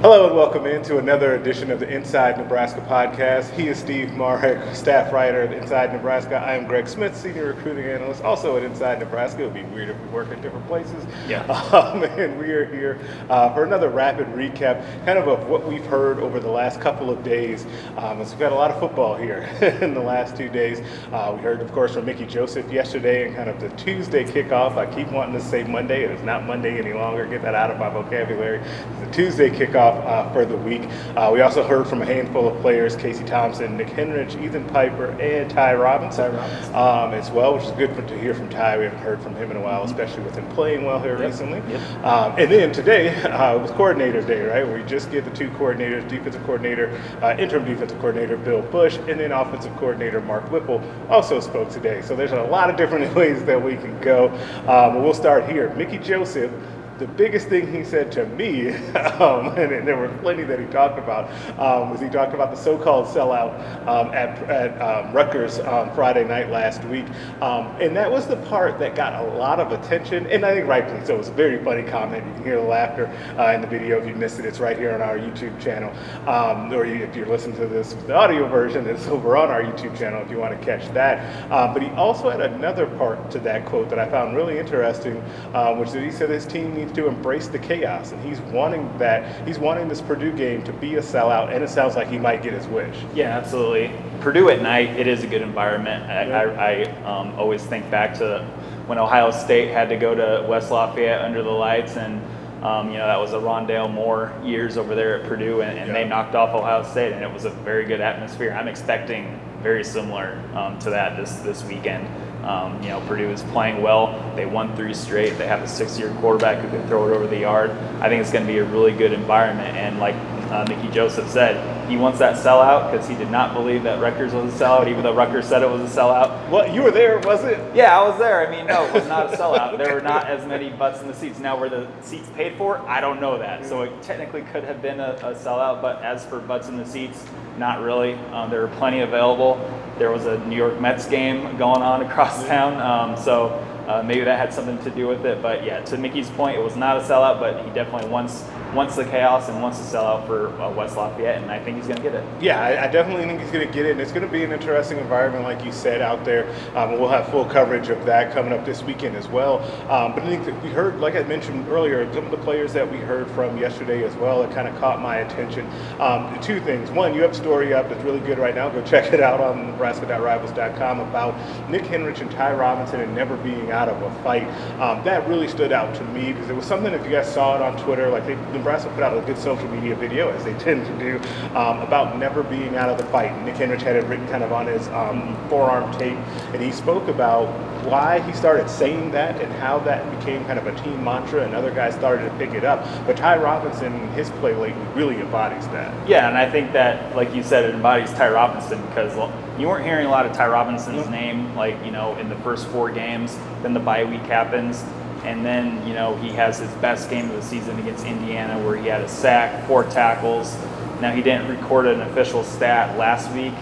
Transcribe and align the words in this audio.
Hello 0.00 0.28
and 0.28 0.36
welcome 0.36 0.64
into 0.64 0.98
another 0.98 1.34
edition 1.34 1.72
of 1.72 1.80
the 1.80 1.88
Inside 1.92 2.38
Nebraska 2.38 2.80
podcast. 2.88 3.50
He 3.50 3.66
is 3.66 3.80
Steve 3.80 4.12
Marik, 4.12 4.72
staff 4.72 5.12
writer 5.12 5.42
at 5.42 5.52
Inside 5.52 5.92
Nebraska. 5.92 6.36
I 6.36 6.54
am 6.54 6.68
Greg 6.68 6.86
Smith, 6.86 7.16
senior 7.16 7.46
recruiting 7.46 7.84
analyst, 7.84 8.22
also 8.22 8.56
at 8.56 8.62
Inside 8.62 9.00
Nebraska. 9.00 9.42
It 9.42 9.46
would 9.46 9.54
be 9.54 9.64
weird 9.64 9.88
if 9.88 10.00
we 10.00 10.06
work 10.10 10.28
at 10.30 10.40
different 10.40 10.68
places. 10.68 11.04
Yeah. 11.26 11.44
Um, 11.78 12.02
and 12.04 12.38
we 12.38 12.50
are 12.50 12.64
here 12.64 12.98
uh, 13.28 13.52
for 13.52 13.64
another 13.64 13.88
rapid 13.88 14.26
recap, 14.28 14.84
kind 15.04 15.18
of 15.18 15.28
of 15.28 15.48
what 15.48 15.66
we've 15.66 15.84
heard 15.84 16.18
over 16.18 16.40
the 16.40 16.50
last 16.50 16.80
couple 16.80 17.10
of 17.10 17.22
days. 17.22 17.66
Um, 17.96 18.20
as 18.20 18.30
we've 18.30 18.38
got 18.38 18.52
a 18.52 18.54
lot 18.54 18.70
of 18.70 18.78
football 18.78 19.16
here 19.16 19.48
in 19.82 19.94
the 19.94 20.00
last 20.00 20.36
two 20.36 20.48
days. 20.48 20.80
Uh, 21.12 21.32
we 21.36 21.42
heard, 21.42 21.60
of 21.60 21.72
course, 21.72 21.94
from 21.94 22.06
Mickey 22.06 22.24
Joseph 22.24 22.70
yesterday 22.72 23.26
and 23.26 23.36
kind 23.36 23.50
of 23.50 23.60
the 23.60 23.68
Tuesday 23.70 24.24
kickoff. 24.24 24.76
I 24.76 24.86
keep 24.94 25.10
wanting 25.10 25.34
to 25.34 25.44
say 25.44 25.64
Monday. 25.64 26.04
It 26.04 26.12
is 26.12 26.22
not 26.22 26.46
Monday 26.46 26.78
any 26.78 26.92
longer. 26.92 27.26
Get 27.26 27.42
that 27.42 27.54
out 27.54 27.70
of 27.70 27.78
my 27.78 27.90
vocabulary. 27.90 28.58
It's 28.60 29.00
the 29.00 29.10
Tuesday 29.12 29.50
kickoff 29.50 29.87
uh, 29.94 30.32
for 30.32 30.44
the 30.44 30.56
week. 30.56 30.82
Uh, 31.16 31.30
we 31.32 31.40
also 31.40 31.62
heard 31.66 31.86
from 31.86 32.02
a 32.02 32.06
handful 32.06 32.48
of 32.48 32.60
players 32.60 32.96
Casey 32.96 33.24
Thompson, 33.24 33.76
Nick 33.76 33.88
Henrich, 33.88 34.40
Ethan 34.42 34.64
Piper, 34.66 35.10
and 35.20 35.50
Ty 35.50 35.74
Robinson, 35.74 36.32
Ty 36.32 36.36
Robinson. 36.36 36.74
Um, 36.74 37.14
as 37.14 37.30
well, 37.30 37.54
which 37.54 37.64
is 37.64 37.70
good 37.72 37.94
to 38.08 38.18
hear 38.18 38.34
from 38.34 38.48
Ty. 38.48 38.78
We 38.78 38.84
haven't 38.84 38.98
heard 39.00 39.20
from 39.22 39.34
him 39.34 39.50
in 39.50 39.56
a 39.56 39.60
while, 39.60 39.84
especially 39.84 40.22
with 40.22 40.34
him 40.36 40.46
playing 40.50 40.84
well 40.84 41.00
here 41.00 41.18
Yep. 41.18 41.20
recently. 41.20 41.62
Yep. 41.72 42.04
Um, 42.04 42.34
and 42.38 42.50
then 42.50 42.72
today 42.72 43.14
uh, 43.24 43.58
was 43.58 43.70
coordinator 43.72 44.22
day, 44.22 44.42
right? 44.42 44.66
Where 44.66 44.78
you 44.78 44.84
just 44.84 45.10
get 45.10 45.24
the 45.24 45.30
two 45.30 45.48
coordinators, 45.50 46.06
defensive 46.08 46.42
coordinator, 46.44 46.90
uh, 47.22 47.34
interim 47.38 47.64
defensive 47.64 47.98
coordinator 47.98 48.36
Bill 48.36 48.62
Busch, 48.62 48.96
and 49.08 49.18
then 49.18 49.32
offensive 49.32 49.74
coordinator 49.76 50.20
Mark 50.20 50.50
Whipple 50.50 50.82
also 51.08 51.40
spoke 51.40 51.70
today. 51.70 52.02
So 52.02 52.14
there's 52.14 52.32
a 52.32 52.42
lot 52.42 52.70
of 52.70 52.76
different 52.76 53.14
ways 53.16 53.44
that 53.44 53.62
we 53.62 53.76
can 53.76 53.98
go. 54.00 54.28
Um, 54.68 55.02
we'll 55.02 55.14
start 55.14 55.48
here. 55.48 55.70
Mickey 55.74 55.98
Joseph. 55.98 56.50
The 56.98 57.06
biggest 57.06 57.46
thing 57.46 57.72
he 57.72 57.84
said 57.84 58.10
to 58.12 58.26
me, 58.26 58.70
um, 59.20 59.56
and, 59.56 59.72
and 59.72 59.86
there 59.86 59.96
were 59.96 60.08
plenty 60.20 60.42
that 60.42 60.58
he 60.58 60.66
talked 60.66 60.98
about, 60.98 61.30
um, 61.56 61.90
was 61.90 62.00
he 62.00 62.08
talked 62.08 62.34
about 62.34 62.50
the 62.50 62.56
so-called 62.56 63.06
sellout 63.06 63.54
um, 63.86 64.12
at, 64.12 64.36
at 64.50 64.80
um, 64.82 65.12
Rutgers 65.12 65.60
on 65.60 65.94
Friday 65.94 66.26
night 66.26 66.50
last 66.50 66.82
week, 66.84 67.06
um, 67.40 67.66
and 67.80 67.94
that 67.96 68.10
was 68.10 68.26
the 68.26 68.36
part 68.48 68.80
that 68.80 68.96
got 68.96 69.24
a 69.24 69.28
lot 69.34 69.60
of 69.60 69.70
attention, 69.70 70.26
and 70.26 70.44
I 70.44 70.54
think 70.54 70.66
rightfully 70.66 71.04
so. 71.06 71.14
It 71.14 71.18
was 71.18 71.28
a 71.28 71.32
very 71.32 71.62
funny 71.62 71.84
comment. 71.84 72.26
You 72.26 72.32
can 72.32 72.42
hear 72.42 72.56
the 72.60 72.66
laughter 72.66 73.06
uh, 73.38 73.52
in 73.54 73.60
the 73.60 73.68
video 73.68 74.00
if 74.00 74.08
you 74.08 74.16
missed 74.16 74.40
it. 74.40 74.44
It's 74.44 74.58
right 74.58 74.76
here 74.76 74.92
on 74.92 75.00
our 75.00 75.18
YouTube 75.18 75.60
channel, 75.60 75.92
um, 76.28 76.72
or 76.72 76.84
you, 76.84 77.04
if 77.04 77.14
you're 77.14 77.26
listening 77.26 77.56
to 77.58 77.66
this 77.66 77.94
with 77.94 78.08
the 78.08 78.14
audio 78.14 78.48
version, 78.48 78.86
it's 78.88 79.06
over 79.06 79.36
on 79.36 79.50
our 79.50 79.62
YouTube 79.62 79.96
channel 79.96 80.20
if 80.20 80.30
you 80.32 80.38
want 80.38 80.58
to 80.58 80.66
catch 80.66 80.92
that. 80.94 81.50
Um, 81.52 81.74
but 81.74 81.82
he 81.82 81.90
also 81.90 82.28
had 82.28 82.40
another 82.40 82.86
part 82.86 83.30
to 83.30 83.38
that 83.40 83.66
quote 83.66 83.88
that 83.90 84.00
I 84.00 84.08
found 84.10 84.36
really 84.36 84.58
interesting, 84.58 85.22
um, 85.54 85.78
which 85.78 85.90
is 85.90 85.94
he 85.94 86.10
said 86.10 86.30
his 86.30 86.44
team 86.44 86.74
needs 86.74 86.87
to 86.94 87.06
embrace 87.06 87.48
the 87.48 87.58
chaos, 87.58 88.12
and 88.12 88.22
he's 88.24 88.40
wanting 88.52 88.96
that. 88.98 89.46
He's 89.46 89.58
wanting 89.58 89.88
this 89.88 90.00
Purdue 90.00 90.32
game 90.32 90.62
to 90.64 90.72
be 90.72 90.96
a 90.96 91.02
sellout, 91.02 91.54
and 91.54 91.62
it 91.62 91.70
sounds 91.70 91.96
like 91.96 92.08
he 92.08 92.18
might 92.18 92.42
get 92.42 92.52
his 92.52 92.66
wish. 92.66 92.96
Yeah, 93.14 93.36
absolutely. 93.36 93.92
Purdue 94.20 94.50
at 94.50 94.62
night, 94.62 94.90
it 94.98 95.06
is 95.06 95.22
a 95.24 95.26
good 95.26 95.42
environment. 95.42 96.04
I, 96.04 96.26
Yeah. 96.26 96.38
I, 96.38 96.82
I 96.82 97.02
um, 97.04 97.34
always 97.38 97.64
think 97.64 97.90
back 97.90 98.14
to 98.18 98.44
when 98.86 98.98
Ohio 98.98 99.30
State 99.30 99.70
had 99.70 99.88
to 99.90 99.96
go 99.96 100.14
to 100.14 100.46
West 100.48 100.70
Lafayette 100.70 101.20
under 101.22 101.42
the 101.42 101.50
lights, 101.50 101.96
and 101.96 102.22
um, 102.64 102.90
you 102.90 102.98
know 102.98 103.06
that 103.06 103.20
was 103.20 103.32
a 103.32 103.38
Rondale 103.38 103.92
Moore 103.92 104.32
years 104.42 104.76
over 104.76 104.94
there 104.94 105.20
at 105.20 105.28
Purdue, 105.28 105.60
and, 105.60 105.78
and 105.78 105.94
they 105.94 106.04
knocked 106.04 106.34
off 106.34 106.54
Ohio 106.54 106.82
State, 106.82 107.12
and 107.12 107.22
it 107.22 107.32
was 107.32 107.44
a 107.44 107.50
very 107.50 107.84
good 107.84 108.00
atmosphere. 108.00 108.52
I'm 108.52 108.68
expecting 108.68 109.38
very 109.62 109.84
similar 109.84 110.40
um, 110.54 110.78
to 110.80 110.90
that 110.90 111.16
this 111.16 111.36
this 111.40 111.64
weekend. 111.64 112.06
Um, 112.44 112.82
you 112.82 112.88
know, 112.88 113.00
Purdue 113.06 113.30
is 113.30 113.42
playing 113.42 113.82
well. 113.82 114.32
They 114.36 114.46
won 114.46 114.74
three 114.76 114.94
straight. 114.94 115.36
They 115.36 115.46
have 115.46 115.62
a 115.62 115.68
six-year 115.68 116.14
quarterback 116.20 116.62
who 116.62 116.68
can 116.68 116.86
throw 116.86 117.08
it 117.08 117.14
over 117.14 117.26
the 117.26 117.38
yard. 117.38 117.70
I 118.00 118.08
think 118.08 118.22
it's 118.22 118.32
going 118.32 118.46
to 118.46 118.52
be 118.52 118.58
a 118.58 118.64
really 118.64 118.92
good 118.92 119.12
environment. 119.12 119.76
And 119.76 119.98
like 119.98 120.14
uh, 120.50 120.64
Mickey 120.68 120.88
Joseph 120.88 121.28
said, 121.28 121.88
he 121.88 121.96
wants 121.96 122.18
that 122.18 122.36
sellout 122.36 122.90
because 122.90 123.08
he 123.08 123.14
did 123.14 123.30
not 123.30 123.54
believe 123.54 123.82
that 123.82 124.00
Rutgers 124.00 124.32
was 124.32 124.54
a 124.54 124.64
sellout, 124.64 124.88
even 124.88 125.02
though 125.02 125.14
Rutgers 125.14 125.46
said 125.46 125.62
it 125.62 125.70
was 125.70 125.80
a 125.80 126.00
sellout. 126.00 126.48
What 126.48 126.72
you 126.72 126.82
were 126.82 126.90
there, 126.90 127.18
was 127.20 127.44
it? 127.44 127.58
Yeah, 127.74 127.98
I 127.98 128.06
was 128.06 128.18
there. 128.18 128.46
I 128.46 128.50
mean, 128.50 128.66
no, 128.66 128.84
it 128.86 128.92
was 128.92 129.06
not 129.06 129.32
a 129.32 129.36
sellout. 129.36 129.78
There 129.78 129.94
were 129.94 130.00
not 130.00 130.26
as 130.26 130.46
many 130.46 130.70
butts 130.70 131.00
in 131.00 131.08
the 131.08 131.14
seats. 131.14 131.38
Now, 131.38 131.58
were 131.58 131.68
the 131.68 131.86
seats 132.02 132.28
paid 132.34 132.56
for? 132.56 132.78
I 132.80 133.00
don't 133.00 133.20
know 133.20 133.38
that. 133.38 133.64
So 133.64 133.82
it 133.82 134.02
technically 134.02 134.42
could 134.42 134.64
have 134.64 134.82
been 134.82 135.00
a, 135.00 135.12
a 135.22 135.34
sellout, 135.34 135.82
but 135.82 136.02
as 136.02 136.24
for 136.24 136.40
butts 136.40 136.68
in 136.68 136.76
the 136.76 136.86
seats, 136.86 137.24
not 137.58 137.80
really. 137.80 138.14
Um, 138.32 138.50
there 138.50 138.60
were 138.60 138.74
plenty 138.76 139.00
available. 139.00 139.56
There 139.98 140.10
was 140.10 140.26
a 140.26 140.38
New 140.46 140.56
York 140.56 140.80
Mets 140.80 141.06
game 141.06 141.56
going 141.56 141.82
on 141.82 142.02
across 142.02 142.44
town, 142.46 142.80
um, 142.80 143.16
so 143.16 143.48
uh, 143.88 144.02
maybe 144.02 144.22
that 144.24 144.38
had 144.38 144.52
something 144.52 144.78
to 144.84 144.90
do 144.90 145.08
with 145.08 145.24
it. 145.24 145.42
But 145.42 145.64
yeah, 145.64 145.80
to 145.80 145.96
Mickey's 145.96 146.30
point, 146.30 146.56
it 146.56 146.62
was 146.62 146.76
not 146.76 146.98
a 146.98 147.00
sellout, 147.00 147.40
but 147.40 147.64
he 147.64 147.70
definitely 147.72 148.08
wants 148.08 148.44
wants 148.74 148.96
the 148.96 149.04
chaos 149.04 149.48
and 149.48 149.60
wants 149.62 149.78
to 149.78 149.84
sell 149.84 150.04
out 150.04 150.26
for 150.26 150.48
uh, 150.60 150.70
West 150.70 150.96
Lafayette, 150.96 151.42
and 151.42 151.50
I 151.50 151.58
think 151.58 151.76
he's 151.76 151.86
going 151.86 151.96
to 151.96 152.02
get 152.02 152.14
it. 152.14 152.24
Yeah, 152.42 152.60
I, 152.60 152.84
I 152.84 152.88
definitely 152.88 153.24
think 153.24 153.40
he's 153.40 153.50
going 153.50 153.66
to 153.66 153.72
get 153.72 153.86
it, 153.86 153.92
and 153.92 154.00
it's 154.00 154.12
going 154.12 154.26
to 154.26 154.32
be 154.32 154.44
an 154.44 154.52
interesting 154.52 154.98
environment, 154.98 155.44
like 155.44 155.64
you 155.64 155.72
said, 155.72 156.02
out 156.02 156.24
there. 156.24 156.48
Um, 156.74 156.92
we'll 156.92 157.08
have 157.08 157.28
full 157.28 157.44
coverage 157.44 157.88
of 157.88 158.04
that 158.06 158.32
coming 158.32 158.52
up 158.52 158.64
this 158.64 158.82
weekend 158.82 159.16
as 159.16 159.28
well. 159.28 159.60
Um, 159.90 160.14
but 160.14 160.22
I 160.22 160.26
think 160.26 160.44
that 160.44 160.62
we 160.62 160.70
heard, 160.70 161.00
like 161.00 161.14
I 161.14 161.22
mentioned 161.22 161.68
earlier, 161.68 162.12
some 162.12 162.24
of 162.24 162.30
the 162.30 162.38
players 162.38 162.72
that 162.72 162.90
we 162.90 162.98
heard 162.98 163.30
from 163.30 163.58
yesterday 163.58 164.04
as 164.04 164.14
well 164.16 164.42
that 164.42 164.52
kind 164.52 164.68
of 164.68 164.78
caught 164.78 165.00
my 165.00 165.18
attention. 165.18 165.68
Um, 166.00 166.38
two 166.40 166.60
things. 166.60 166.90
One, 166.90 167.14
you 167.14 167.22
have 167.22 167.32
a 167.32 167.34
story 167.34 167.72
up 167.72 167.88
that's 167.88 168.02
really 168.04 168.20
good 168.20 168.38
right 168.38 168.54
now. 168.54 168.68
Go 168.68 168.82
check 168.82 169.12
it 169.12 169.20
out 169.20 169.40
on 169.40 169.66
Nebraska.rivals.com 169.68 171.00
about 171.00 171.70
Nick 171.70 171.82
Henrich 171.82 172.20
and 172.20 172.30
Ty 172.30 172.54
Robinson 172.54 173.00
and 173.00 173.14
never 173.14 173.36
being 173.38 173.70
out 173.70 173.88
of 173.88 174.00
a 174.02 174.22
fight. 174.22 174.48
Um, 174.80 175.02
that 175.04 175.26
really 175.28 175.48
stood 175.48 175.72
out 175.72 175.94
to 175.94 176.04
me 176.04 176.32
because 176.32 176.50
it 176.50 176.56
was 176.56 176.66
something, 176.66 176.92
if 176.92 177.04
you 177.04 177.10
guys 177.10 177.32
saw 177.32 177.56
it 177.56 177.62
on 177.62 177.76
Twitter, 177.82 178.08
like 178.08 178.26
they, 178.26 178.34
Nebraska 178.58 178.90
put 178.90 179.02
out 179.02 179.16
a 179.16 179.20
good 179.22 179.38
social 179.38 179.68
media 179.68 179.94
video, 179.94 180.28
as 180.30 180.44
they 180.44 180.52
tend 180.54 180.84
to 180.86 180.98
do, 180.98 181.16
um, 181.56 181.80
about 181.80 182.18
never 182.18 182.42
being 182.42 182.76
out 182.76 182.88
of 182.90 182.98
the 182.98 183.04
fight. 183.04 183.30
Nick 183.44 183.54
Henrich 183.54 183.80
had 183.82 183.96
it 183.96 184.04
written 184.06 184.26
kind 184.28 184.42
of 184.44 184.52
on 184.52 184.66
his 184.66 184.86
um, 184.88 185.36
forearm 185.48 185.90
tape, 185.98 186.18
and 186.52 186.62
he 186.62 186.70
spoke 186.72 187.08
about 187.08 187.46
why 187.84 188.20
he 188.20 188.32
started 188.32 188.68
saying 188.68 189.10
that 189.12 189.40
and 189.40 189.52
how 189.54 189.78
that 189.80 190.04
became 190.18 190.44
kind 190.44 190.58
of 190.58 190.66
a 190.66 190.74
team 190.82 191.02
mantra, 191.02 191.42
and 191.44 191.54
other 191.54 191.70
guys 191.72 191.94
started 191.94 192.28
to 192.28 192.36
pick 192.36 192.52
it 192.54 192.64
up. 192.64 192.84
But 193.06 193.16
Ty 193.16 193.38
Robinson, 193.38 193.92
his 194.12 194.28
play 194.30 194.54
lately, 194.54 194.74
really 194.94 195.16
embodies 195.20 195.66
that. 195.68 196.08
Yeah, 196.08 196.28
and 196.28 196.36
I 196.36 196.50
think 196.50 196.72
that, 196.72 197.14
like 197.14 197.34
you 197.34 197.42
said, 197.42 197.64
it 197.64 197.74
embodies 197.74 198.12
Ty 198.12 198.30
Robinson 198.30 198.84
because 198.88 199.16
you 199.58 199.68
weren't 199.68 199.84
hearing 199.84 200.06
a 200.06 200.10
lot 200.10 200.26
of 200.26 200.32
Ty 200.32 200.48
Robinson's 200.48 201.06
Mhm. 201.06 201.10
name, 201.10 201.56
like, 201.56 201.76
you 201.84 201.90
know, 201.90 202.16
in 202.16 202.28
the 202.28 202.36
first 202.36 202.66
four 202.68 202.90
games. 202.90 203.38
Then 203.62 203.72
the 203.74 203.80
bye 203.80 204.04
week 204.04 204.22
happens. 204.26 204.84
And 205.24 205.44
then, 205.44 205.86
you 205.86 205.94
know, 205.94 206.16
he 206.16 206.30
has 206.30 206.58
his 206.58 206.70
best 206.74 207.10
game 207.10 207.28
of 207.30 207.36
the 207.36 207.42
season 207.42 207.78
against 207.78 208.04
Indiana 208.06 208.64
where 208.64 208.76
he 208.76 208.86
had 208.88 209.00
a 209.00 209.08
sack, 209.08 209.66
four 209.66 209.84
tackles. 209.84 210.56
Now, 211.00 211.12
he 211.12 211.22
didn't 211.22 211.48
record 211.48 211.86
an 211.86 212.00
official 212.00 212.42
stat 212.42 212.98
last 212.98 213.30
week 213.32 213.52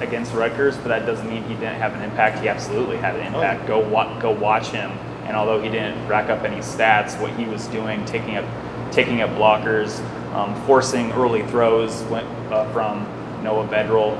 against 0.00 0.34
Rutgers, 0.34 0.76
but 0.76 0.88
that 0.88 1.06
doesn't 1.06 1.28
mean 1.28 1.42
he 1.44 1.54
didn't 1.54 1.76
have 1.76 1.94
an 1.94 2.02
impact. 2.02 2.40
He 2.40 2.48
absolutely 2.48 2.98
had 2.98 3.16
an 3.16 3.26
impact. 3.26 3.66
Go, 3.66 3.86
wa- 3.88 4.18
go 4.20 4.30
watch 4.32 4.68
him. 4.68 4.90
And 5.24 5.36
although 5.36 5.62
he 5.62 5.70
didn't 5.70 6.06
rack 6.06 6.28
up 6.28 6.42
any 6.44 6.58
stats, 6.58 7.18
what 7.20 7.32
he 7.38 7.46
was 7.46 7.66
doing, 7.68 8.04
taking 8.04 8.36
up, 8.36 8.44
taking 8.92 9.22
up 9.22 9.30
blockers, 9.30 9.98
um, 10.34 10.54
forcing 10.66 11.10
early 11.12 11.42
throws 11.46 12.02
went 12.04 12.26
uh, 12.52 12.70
from 12.72 13.04
Noah 13.42 13.66
Vedral. 13.68 14.14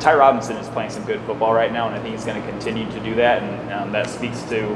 Ty 0.00 0.14
Robinson 0.14 0.56
is 0.56 0.68
playing 0.68 0.90
some 0.90 1.04
good 1.04 1.20
football 1.22 1.52
right 1.52 1.72
now, 1.72 1.86
and 1.86 1.94
I 1.94 2.00
think 2.00 2.14
he's 2.14 2.24
going 2.24 2.40
to 2.40 2.48
continue 2.48 2.90
to 2.90 3.00
do 3.00 3.14
that. 3.16 3.42
And 3.42 3.72
um, 3.72 3.92
that 3.92 4.08
speaks 4.08 4.42
to 4.44 4.74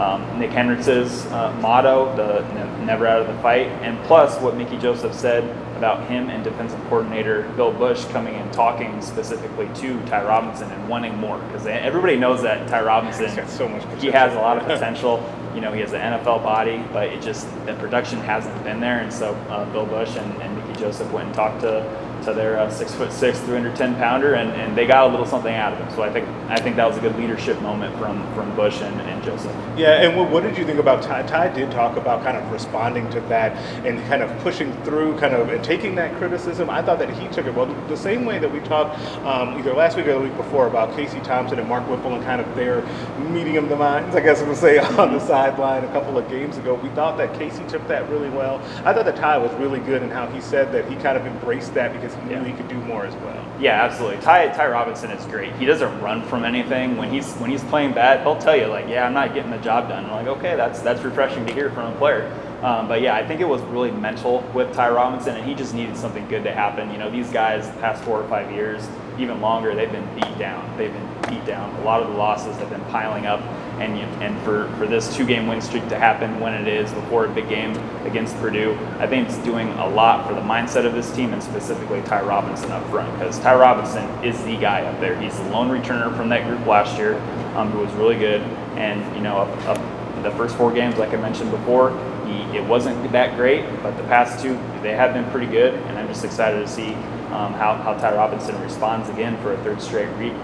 um, 0.00 0.38
Nick 0.38 0.50
Henrich's 0.50 1.26
uh, 1.26 1.56
motto, 1.60 2.14
the 2.16 2.40
ne- 2.54 2.86
never 2.86 3.06
out 3.06 3.20
of 3.20 3.26
the 3.26 3.42
fight, 3.42 3.68
and 3.82 4.02
plus 4.04 4.40
what 4.40 4.56
Mickey 4.56 4.78
Joseph 4.78 5.14
said 5.14 5.44
about 5.76 6.08
him 6.08 6.30
and 6.30 6.44
defensive 6.44 6.80
coordinator 6.84 7.42
Bill 7.56 7.72
Busch 7.72 8.04
coming 8.06 8.34
and 8.36 8.52
talking 8.52 9.02
specifically 9.02 9.68
to 9.74 10.00
Ty 10.06 10.24
Robinson 10.24 10.70
and 10.70 10.88
wanting 10.88 11.16
more 11.18 11.38
because 11.38 11.66
everybody 11.66 12.16
knows 12.16 12.42
that 12.42 12.68
Ty 12.68 12.82
Robinson 12.82 13.48
so 13.48 13.66
he 13.98 14.08
has 14.12 14.32
a 14.34 14.38
lot 14.38 14.58
of 14.58 14.62
potential. 14.66 15.20
You 15.54 15.60
know, 15.60 15.72
he 15.72 15.80
has 15.80 15.92
an 15.92 16.00
NFL 16.00 16.42
body, 16.44 16.84
but 16.92 17.08
it 17.08 17.20
just 17.20 17.48
the 17.66 17.74
production 17.74 18.20
hasn't 18.20 18.62
been 18.62 18.80
there. 18.80 19.00
And 19.00 19.12
so 19.12 19.34
uh, 19.50 19.70
Bill 19.72 19.84
Busch 19.84 20.16
and, 20.16 20.40
and 20.40 20.56
Mickey 20.56 20.80
Joseph 20.80 21.10
went 21.10 21.26
and 21.26 21.34
talked 21.34 21.60
to 21.62 21.82
to 22.24 22.32
their 22.32 22.70
six 22.70 22.94
foot 22.94 23.12
six, 23.12 23.38
310 23.40 23.96
pounder, 23.96 24.34
and, 24.34 24.50
and 24.52 24.76
they 24.76 24.86
got 24.86 25.08
a 25.08 25.10
little 25.10 25.26
something 25.26 25.54
out 25.54 25.72
of 25.72 25.78
him. 25.78 25.90
So 25.90 26.02
I 26.02 26.12
think 26.12 26.28
I 26.48 26.60
think 26.60 26.76
that 26.76 26.86
was 26.86 26.96
a 26.96 27.00
good 27.00 27.16
leadership 27.16 27.60
moment 27.62 27.96
from 27.98 28.22
from 28.34 28.54
Busch 28.56 28.80
and, 28.80 29.00
and 29.02 29.22
Joseph. 29.22 29.54
Yeah, 29.76 30.02
and 30.02 30.16
what, 30.16 30.30
what 30.30 30.42
did 30.42 30.56
you 30.58 30.64
think 30.64 30.78
about 30.78 31.02
Ty? 31.02 31.22
Ty 31.22 31.48
did 31.48 31.70
talk 31.70 31.96
about 31.96 32.22
kind 32.22 32.36
of 32.36 32.50
responding 32.52 33.08
to 33.10 33.20
that 33.22 33.56
and 33.84 33.98
kind 34.08 34.22
of 34.22 34.36
pushing 34.42 34.72
through, 34.84 35.18
kind 35.18 35.34
of 35.34 35.48
and 35.48 35.64
taking 35.64 35.94
that 35.96 36.16
criticism. 36.18 36.70
I 36.70 36.82
thought 36.82 36.98
that 36.98 37.10
he 37.10 37.28
took 37.28 37.46
it 37.46 37.54
well, 37.54 37.66
the 37.88 37.96
same 37.96 38.24
way 38.24 38.38
that 38.38 38.50
we 38.50 38.60
talked 38.60 38.98
um, 39.24 39.58
either 39.58 39.72
last 39.74 39.96
week 39.96 40.06
or 40.06 40.14
the 40.14 40.20
week 40.20 40.36
before 40.36 40.66
about 40.66 40.94
Casey 40.96 41.20
Thompson 41.20 41.58
and 41.58 41.68
Mark 41.68 41.88
Whipple 41.88 42.14
and 42.14 42.24
kind 42.24 42.40
of 42.40 42.54
their 42.54 42.82
medium 43.18 43.68
the 43.68 43.76
minds, 43.76 44.14
I 44.14 44.20
guess 44.20 44.40
I 44.40 44.48
would 44.48 44.56
say, 44.56 44.78
on 44.98 45.12
the 45.12 45.20
sideline 45.20 45.84
a 45.84 45.92
couple 45.92 46.18
of 46.18 46.28
games 46.28 46.58
ago. 46.58 46.74
We 46.74 46.88
thought 46.90 47.16
that 47.18 47.34
Casey 47.38 47.64
took 47.66 47.86
that 47.88 48.08
really 48.10 48.30
well. 48.30 48.58
I 48.84 48.92
thought 48.92 49.04
that 49.04 49.16
Ty 49.16 49.38
was 49.38 49.52
really 49.54 49.80
good 49.80 50.02
in 50.02 50.10
how 50.10 50.26
he 50.26 50.40
said 50.40 50.72
that 50.72 50.88
he 50.90 50.96
kind 50.96 51.16
of 51.16 51.26
embraced 51.26 51.74
that 51.74 51.92
because 51.92 52.11
knew 52.24 52.32
Yeah. 52.32 52.44
he 52.44 52.52
could 52.52 52.68
do 52.68 52.76
more 52.76 53.04
as 53.06 53.14
well. 53.16 53.44
Yeah, 53.60 53.82
absolutely. 53.84 54.20
Ty 54.22 54.48
Ty 54.48 54.68
Robinson 54.68 55.10
is 55.10 55.24
great. 55.26 55.52
He 55.54 55.66
doesn't 55.66 56.00
run 56.00 56.22
from 56.22 56.44
anything. 56.44 56.96
When 56.96 57.10
he's 57.10 57.32
when 57.34 57.50
he's 57.50 57.62
playing 57.64 57.92
bad, 57.92 58.20
he'll 58.22 58.36
tell 58.36 58.56
you 58.56 58.66
like, 58.66 58.88
"Yeah, 58.88 59.06
I'm 59.06 59.14
not 59.14 59.34
getting 59.34 59.50
the 59.50 59.58
job 59.58 59.88
done." 59.88 60.04
I'm 60.06 60.12
like, 60.12 60.26
"Okay, 60.38 60.56
that's 60.56 60.80
that's 60.80 61.02
refreshing 61.02 61.46
to 61.46 61.52
hear 61.52 61.70
from 61.70 61.92
a 61.92 61.96
player." 61.96 62.30
Um, 62.62 62.86
but 62.86 63.00
yeah, 63.02 63.16
I 63.16 63.26
think 63.26 63.40
it 63.40 63.48
was 63.48 63.60
really 63.62 63.90
mental 63.90 64.44
with 64.54 64.72
Ty 64.72 64.90
Robinson, 64.90 65.34
and 65.36 65.44
he 65.44 65.52
just 65.54 65.74
needed 65.74 65.96
something 65.96 66.26
good 66.28 66.44
to 66.44 66.52
happen. 66.52 66.92
You 66.92 66.98
know, 66.98 67.10
these 67.10 67.28
guys, 67.30 67.66
the 67.68 67.76
past 67.80 68.04
four 68.04 68.20
or 68.20 68.28
five 68.28 68.52
years, 68.52 68.88
even 69.18 69.40
longer, 69.40 69.74
they've 69.74 69.90
been 69.90 70.06
beat 70.14 70.38
down. 70.38 70.64
They've 70.78 70.92
been 70.92 71.08
beat 71.28 71.44
down. 71.44 71.74
A 71.80 71.84
lot 71.84 72.02
of 72.02 72.08
the 72.08 72.14
losses 72.16 72.56
have 72.58 72.70
been 72.70 72.84
piling 72.84 73.26
up, 73.26 73.40
and 73.82 73.98
you, 73.98 74.04
and 74.24 74.40
for, 74.42 74.68
for 74.76 74.86
this 74.86 75.14
two 75.14 75.26
game 75.26 75.46
win 75.46 75.60
streak 75.60 75.86
to 75.88 75.98
happen 75.98 76.38
when 76.40 76.54
it 76.54 76.68
is 76.68 76.92
before 76.92 77.26
a 77.26 77.28
big 77.28 77.48
game 77.48 77.76
against 78.06 78.36
Purdue, 78.36 78.78
I 78.98 79.06
think 79.06 79.28
it's 79.28 79.38
doing 79.38 79.68
a 79.70 79.88
lot 79.88 80.26
for 80.26 80.34
the 80.34 80.40
mindset 80.40 80.86
of 80.86 80.94
this 80.94 81.10
team 81.14 81.32
and 81.32 81.42
specifically 81.42 82.00
Ty 82.02 82.22
Robinson 82.22 82.70
up 82.70 82.88
front 82.90 83.12
because 83.18 83.38
Ty 83.40 83.56
Robinson 83.56 84.08
is 84.24 84.42
the 84.44 84.56
guy 84.56 84.82
up 84.82 85.00
there. 85.00 85.20
He's 85.20 85.36
the 85.36 85.50
lone 85.50 85.68
returner 85.68 86.16
from 86.16 86.28
that 86.28 86.46
group 86.46 86.64
last 86.66 86.96
year, 86.96 87.18
um, 87.56 87.70
who 87.70 87.80
was 87.80 87.92
really 87.94 88.16
good, 88.16 88.40
and 88.76 89.16
you 89.16 89.22
know 89.22 89.38
up, 89.38 89.66
up 89.66 90.22
the 90.22 90.30
first 90.32 90.56
four 90.56 90.72
games, 90.72 90.96
like 90.98 91.10
I 91.10 91.16
mentioned 91.16 91.50
before, 91.50 91.90
he, 92.26 92.56
it 92.56 92.64
wasn't 92.64 93.10
that 93.10 93.36
great, 93.36 93.64
but 93.82 93.96
the 93.96 94.04
past 94.04 94.42
two 94.42 94.54
they 94.82 94.94
have 94.94 95.12
been 95.12 95.28
pretty 95.30 95.48
good, 95.48 95.74
and 95.74 95.98
I'm 95.98 96.06
just 96.06 96.24
excited 96.24 96.60
to 96.60 96.68
see 96.68 96.96
um, 97.32 97.54
how, 97.54 97.74
how 97.74 97.94
Ty 97.94 98.14
Robinson 98.14 98.60
responds 98.60 99.08
again 99.08 99.40
for 99.42 99.54
a 99.54 99.64
third 99.64 99.80
straight 99.80 100.14
week, 100.18 100.34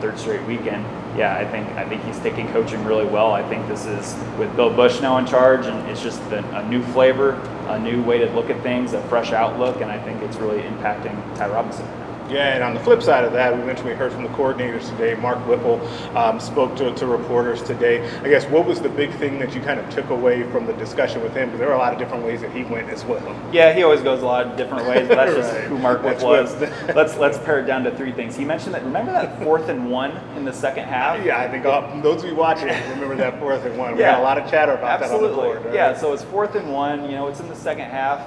third 0.00 0.18
straight 0.18 0.42
weekend. 0.46 0.84
Yeah, 1.16 1.36
I 1.36 1.44
think 1.50 1.68
I 1.70 1.88
think 1.88 2.04
he's 2.04 2.18
taking 2.20 2.46
coaching 2.52 2.84
really 2.84 3.06
well. 3.06 3.32
I 3.32 3.46
think 3.48 3.66
this 3.66 3.86
is 3.86 4.14
with 4.38 4.54
Bill 4.54 4.70
Busch 4.70 5.00
now 5.00 5.18
in 5.18 5.26
charge, 5.26 5.66
and 5.66 5.88
it's 5.88 6.02
just 6.02 6.20
a, 6.30 6.44
a 6.56 6.68
new 6.68 6.82
flavor, 6.82 7.32
a 7.68 7.78
new 7.78 8.02
way 8.02 8.18
to 8.18 8.26
look 8.34 8.50
at 8.50 8.62
things, 8.62 8.92
a 8.92 9.02
fresh 9.08 9.32
outlook, 9.32 9.80
and 9.80 9.90
I 9.90 9.98
think 9.98 10.22
it's 10.22 10.36
really 10.36 10.62
impacting 10.62 11.14
Ty 11.36 11.48
Robinson. 11.48 11.86
Yeah, 12.30 12.54
and 12.54 12.62
on 12.62 12.74
the 12.74 12.80
flip 12.80 13.02
side 13.02 13.24
of 13.24 13.32
that, 13.32 13.56
we 13.56 13.64
mentioned 13.64 13.88
we 13.88 13.94
heard 13.94 14.12
from 14.12 14.22
the 14.22 14.28
coordinators 14.30 14.88
today. 14.90 15.14
Mark 15.14 15.38
Whipple 15.46 15.80
um, 16.16 16.38
spoke 16.38 16.76
to, 16.76 16.94
to, 16.94 17.06
reporters 17.06 17.62
today. 17.62 18.06
I 18.20 18.28
guess 18.28 18.44
what 18.46 18.66
was 18.66 18.82
the 18.82 18.90
big 18.90 19.10
thing 19.14 19.38
that 19.38 19.54
you 19.54 19.62
kind 19.62 19.80
of 19.80 19.88
took 19.88 20.10
away 20.10 20.42
from 20.50 20.66
the 20.66 20.74
discussion 20.74 21.22
with 21.22 21.34
him? 21.34 21.48
Because 21.48 21.60
there 21.60 21.70
are 21.70 21.74
a 21.74 21.78
lot 21.78 21.94
of 21.94 21.98
different 21.98 22.24
ways 22.24 22.42
that 22.42 22.52
he 22.52 22.64
went 22.64 22.90
as 22.90 23.02
well. 23.04 23.18
Yeah, 23.50 23.72
he 23.72 23.82
always 23.82 24.02
goes 24.02 24.22
a 24.22 24.26
lot 24.26 24.46
of 24.46 24.56
different 24.58 24.86
ways, 24.86 25.08
but 25.08 25.16
that's 25.16 25.32
right. 25.36 25.40
just 25.40 25.54
who 25.68 25.78
Mark 25.78 26.02
Whipple 26.02 26.28
was. 26.28 26.54
let's 26.94 27.16
let's 27.16 27.38
pare 27.38 27.60
it 27.60 27.64
down 27.64 27.82
to 27.84 27.96
three 27.96 28.12
things. 28.12 28.36
He 28.36 28.44
mentioned 28.44 28.74
that. 28.74 28.84
Remember 28.84 29.12
that 29.12 29.42
fourth 29.42 29.70
and 29.70 29.90
one 29.90 30.10
in 30.36 30.44
the 30.44 30.52
second 30.52 30.84
half? 30.84 31.24
Yeah, 31.24 31.40
I 31.40 31.48
think 31.48 31.64
all, 31.64 32.00
those 32.02 32.22
of 32.22 32.28
you 32.28 32.36
watching 32.36 32.68
remember 32.68 33.16
that 33.16 33.38
fourth 33.40 33.64
and 33.64 33.78
one. 33.78 33.94
We 33.94 34.00
yeah, 34.00 34.12
had 34.12 34.20
a 34.20 34.22
lot 34.22 34.38
of 34.38 34.50
chatter 34.50 34.72
about 34.72 35.02
absolutely. 35.02 35.28
that 35.28 35.32
on 35.32 35.36
the 35.36 35.42
board. 35.42 35.64
Right? 35.64 35.74
Yeah, 35.74 35.96
so 35.96 36.12
it's 36.12 36.24
fourth 36.24 36.54
and 36.56 36.70
one. 36.72 37.04
You 37.04 37.12
know, 37.12 37.28
it's 37.28 37.40
in 37.40 37.48
the 37.48 37.56
second 37.56 37.86
half 37.86 38.26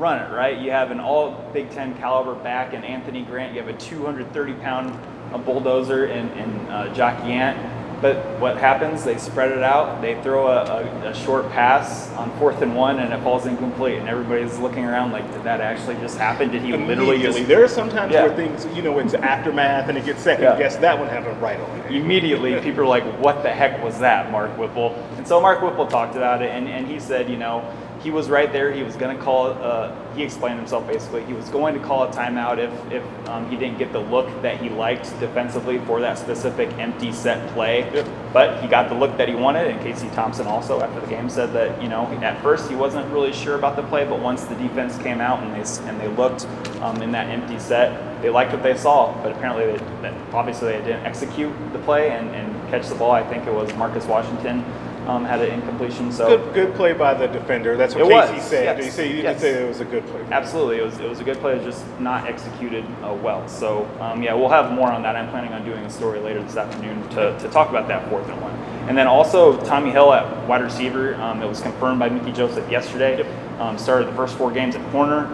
run 0.00 0.22
it, 0.22 0.34
right? 0.34 0.58
You 0.58 0.70
have 0.70 0.90
an 0.90 0.98
all 0.98 1.32
Big 1.52 1.70
Ten 1.70 1.96
caliber 1.98 2.34
back 2.34 2.72
in 2.72 2.82
Anthony 2.82 3.22
Grant. 3.22 3.54
You 3.54 3.60
have 3.60 3.68
a 3.68 3.78
230 3.78 4.54
pound 4.54 4.98
bulldozer 5.44 6.06
in, 6.06 6.28
in 6.30 6.50
uh, 6.68 6.92
Jack 6.94 7.22
Yant. 7.22 7.76
But 8.00 8.16
what 8.40 8.56
happens? 8.56 9.04
They 9.04 9.18
spread 9.18 9.52
it 9.52 9.62
out. 9.62 10.00
They 10.00 10.20
throw 10.22 10.46
a, 10.46 10.64
a, 10.64 11.10
a, 11.10 11.14
short 11.14 11.50
pass 11.50 12.10
on 12.12 12.34
fourth 12.38 12.62
and 12.62 12.74
one, 12.74 12.98
and 12.98 13.12
it 13.12 13.22
falls 13.22 13.44
incomplete. 13.44 13.98
And 13.98 14.08
everybody's 14.08 14.58
looking 14.58 14.86
around 14.86 15.12
like, 15.12 15.30
did 15.32 15.44
that 15.44 15.60
actually 15.60 15.96
just 15.96 16.16
happen? 16.16 16.50
Did 16.50 16.62
he 16.62 16.74
literally 16.74 17.20
just? 17.20 17.46
There 17.46 17.62
are 17.62 17.68
sometimes 17.68 18.14
yeah. 18.14 18.24
where 18.24 18.34
things, 18.34 18.64
you 18.74 18.80
know, 18.80 18.98
it's 19.00 19.12
aftermath 19.12 19.90
and 19.90 19.98
it 19.98 20.06
gets 20.06 20.22
second 20.22 20.44
yeah. 20.44 20.58
guess. 20.58 20.76
That 20.76 20.98
one 20.98 21.08
happened 21.08 21.42
right 21.42 21.60
on. 21.60 21.80
Immediately, 21.94 22.58
people 22.62 22.80
are 22.80 22.86
like, 22.86 23.04
"What 23.20 23.42
the 23.42 23.50
heck 23.50 23.84
was 23.84 23.98
that, 23.98 24.32
Mark 24.32 24.56
Whipple?" 24.56 24.94
And 25.18 25.28
so 25.28 25.38
Mark 25.38 25.60
Whipple 25.60 25.86
talked 25.86 26.16
about 26.16 26.40
it, 26.40 26.48
and, 26.48 26.68
and 26.68 26.86
he 26.86 26.98
said, 26.98 27.28
you 27.28 27.36
know, 27.36 27.70
he 28.02 28.10
was 28.10 28.30
right 28.30 28.50
there. 28.50 28.72
He 28.72 28.82
was 28.82 28.96
going 28.96 29.16
to 29.16 29.22
call. 29.22 29.48
Uh, 29.48 29.94
he 30.14 30.22
explained 30.22 30.58
himself 30.58 30.86
basically. 30.86 31.24
He 31.24 31.34
was 31.34 31.48
going 31.50 31.74
to 31.74 31.80
call 31.80 32.04
a 32.04 32.08
timeout 32.12 32.58
if 32.58 32.92
if 32.92 33.28
um, 33.28 33.48
he 33.50 33.56
didn't 33.56 33.78
get 33.78 33.92
the 33.92 34.00
look 34.00 34.26
that 34.42 34.60
he 34.60 34.70
liked 34.70 35.04
defensively 35.20 35.78
for 35.80 36.00
that 36.00 36.18
specific 36.18 36.70
empty 36.78 37.12
set 37.12 37.46
play. 37.52 37.80
Yep. 37.92 38.08
But 38.32 38.62
he 38.62 38.68
got 38.68 38.88
the 38.88 38.94
look 38.94 39.16
that 39.18 39.28
he 39.28 39.34
wanted. 39.34 39.66
And 39.66 39.80
Casey 39.80 40.08
Thompson 40.10 40.46
also 40.46 40.80
after 40.80 41.00
the 41.00 41.06
game 41.06 41.28
said 41.28 41.52
that 41.52 41.80
you 41.82 41.88
know 41.88 42.06
at 42.22 42.40
first 42.42 42.70
he 42.70 42.74
wasn't 42.74 43.10
really 43.12 43.32
sure 43.32 43.56
about 43.56 43.76
the 43.76 43.82
play, 43.82 44.04
but 44.04 44.20
once 44.20 44.44
the 44.44 44.54
defense 44.54 44.96
came 44.98 45.20
out 45.20 45.42
and 45.42 45.52
they 45.54 45.88
and 45.88 46.00
they 46.00 46.08
looked 46.08 46.46
um, 46.80 47.02
in 47.02 47.12
that 47.12 47.28
empty 47.28 47.58
set, 47.58 48.22
they 48.22 48.30
liked 48.30 48.52
what 48.52 48.62
they 48.62 48.76
saw. 48.76 49.12
But 49.22 49.32
apparently, 49.32 49.76
they, 50.00 50.14
obviously, 50.32 50.72
they 50.72 50.78
didn't 50.78 51.04
execute 51.04 51.52
the 51.72 51.78
play 51.80 52.10
and, 52.10 52.34
and 52.34 52.70
catch 52.70 52.88
the 52.88 52.94
ball. 52.94 53.10
I 53.10 53.22
think 53.28 53.46
it 53.46 53.52
was 53.52 53.74
Marcus 53.74 54.06
Washington 54.06 54.64
um, 55.06 55.24
had 55.24 55.40
an 55.40 55.50
incompletion. 55.52 56.12
So 56.12 56.38
good, 56.38 56.54
good 56.54 56.74
play 56.74 56.92
by 56.92 57.14
the 57.14 57.26
defender. 57.26 57.76
That's 57.76 57.94
what 57.94 58.04
it 58.04 58.10
Casey 58.10 58.34
was. 58.34 58.44
said. 58.44 58.78
Yes. 58.78 58.84
You 58.86 58.90
say 58.90 59.08
you 59.08 59.22
yes. 59.22 59.40
did 59.40 59.54
say 59.54 59.64
it 59.64 59.68
was 59.68 59.80
a 59.80 59.84
good 59.84 60.06
play? 60.06 60.24
Absolutely, 60.30 60.78
it 60.78 60.84
was 60.84 60.98
it 60.98 61.08
was 61.08 61.20
a 61.20 61.24
good 61.24 61.38
play, 61.38 61.62
just 61.64 61.84
not 62.00 62.26
executed 62.26 62.84
uh, 63.02 63.12
well. 63.14 63.46
So 63.48 63.88
um, 64.00 64.22
yeah, 64.22 64.34
we'll 64.34 64.48
have 64.48 64.72
more 64.72 64.90
on 64.90 65.02
that. 65.02 65.16
I'm 65.16 65.28
planning 65.30 65.52
on 65.52 65.64
doing 65.64 65.84
a 65.84 65.90
story 65.90 66.20
later 66.20 66.42
this 66.42 66.56
afternoon 66.56 67.08
to, 67.10 67.38
to 67.38 67.48
talk 67.48 67.70
about 67.70 67.88
that 67.88 68.08
fourth 68.08 68.28
and 68.28 68.40
one. 68.40 68.52
And 68.88 68.96
then 68.96 69.06
also 69.06 69.62
Tommy 69.64 69.90
Hill 69.90 70.12
at 70.12 70.48
wide 70.48 70.62
receiver. 70.62 71.14
Um, 71.16 71.42
it 71.42 71.48
was 71.48 71.60
confirmed 71.60 71.98
by 71.98 72.08
Mickey 72.08 72.32
Joseph 72.32 72.68
yesterday. 72.70 73.18
Yep. 73.18 73.60
Um, 73.60 73.78
started 73.78 74.08
the 74.08 74.14
first 74.14 74.36
four 74.36 74.50
games 74.50 74.74
at 74.74 74.90
corner. 74.90 75.28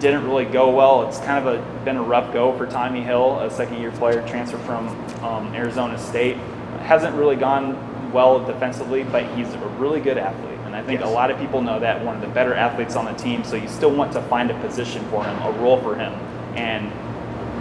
Didn't 0.00 0.24
really 0.24 0.46
go 0.46 0.70
well. 0.70 1.06
It's 1.06 1.18
kind 1.18 1.46
of 1.46 1.54
a, 1.54 1.84
been 1.84 1.96
a 1.96 2.02
rough 2.02 2.32
go 2.32 2.56
for 2.56 2.66
Tommy 2.66 3.02
Hill, 3.02 3.38
a 3.38 3.50
second-year 3.50 3.92
player 3.92 4.26
transfer 4.26 4.58
from 4.58 4.88
um, 5.22 5.54
Arizona 5.54 5.96
State. 5.98 6.38
Hasn't 6.80 7.14
really 7.14 7.36
gone 7.36 7.76
well 8.12 8.44
defensively, 8.44 9.04
but 9.04 9.24
he's 9.36 9.52
a 9.54 9.58
really 9.78 10.00
good 10.00 10.18
athlete. 10.18 10.58
And 10.64 10.74
I 10.74 10.82
think 10.82 11.00
yes. 11.00 11.08
a 11.08 11.12
lot 11.12 11.30
of 11.30 11.38
people 11.38 11.60
know 11.60 11.78
that 11.80 12.04
one 12.04 12.14
of 12.16 12.22
the 12.22 12.28
better 12.28 12.54
athletes 12.54 12.96
on 12.96 13.04
the 13.04 13.12
team. 13.12 13.44
So 13.44 13.56
you 13.56 13.68
still 13.68 13.94
want 13.94 14.12
to 14.12 14.22
find 14.22 14.50
a 14.50 14.60
position 14.60 15.04
for 15.10 15.24
him, 15.24 15.36
a 15.42 15.50
role 15.60 15.80
for 15.80 15.94
him. 15.94 16.12
And 16.56 16.90